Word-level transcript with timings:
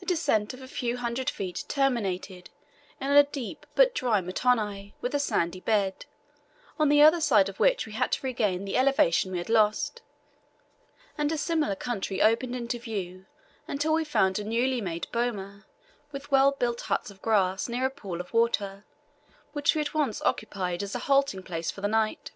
A 0.00 0.06
descent 0.06 0.54
of 0.54 0.62
a 0.62 0.66
few 0.66 0.96
hundred 0.96 1.28
feet 1.28 1.66
terminated 1.68 2.48
in 2.98 3.10
a 3.10 3.24
deep 3.24 3.66
but 3.74 3.94
dry 3.94 4.22
mtoni 4.22 4.94
with 5.02 5.14
a 5.14 5.18
sandy 5.18 5.60
bed, 5.60 6.06
on 6.78 6.88
the 6.88 7.02
other 7.02 7.20
side 7.20 7.50
of 7.50 7.60
which 7.60 7.84
we 7.84 7.92
had 7.92 8.10
to 8.12 8.26
regain 8.26 8.64
the 8.64 8.78
elevation 8.78 9.32
we 9.32 9.36
had 9.36 9.50
lost, 9.50 10.00
and 11.18 11.30
a 11.30 11.36
similar 11.36 11.76
country 11.76 12.22
opened 12.22 12.56
into 12.56 12.78
view 12.78 13.26
until 13.68 13.92
we 13.92 14.02
found 14.02 14.38
a 14.38 14.44
newly 14.44 14.80
made 14.80 15.08
boma 15.12 15.66
with 16.10 16.30
well 16.30 16.52
built 16.52 16.80
huts 16.80 17.10
of 17.10 17.20
grass 17.20 17.68
rear 17.68 17.84
a 17.84 17.90
pool 17.90 18.22
of 18.22 18.32
water, 18.32 18.86
which 19.52 19.74
we 19.74 19.82
at 19.82 19.92
once 19.92 20.22
occupied 20.22 20.82
as 20.82 20.94
a 20.94 21.00
halting 21.00 21.42
place 21.42 21.70
for 21.70 21.82
the 21.82 21.86
night. 21.86 22.30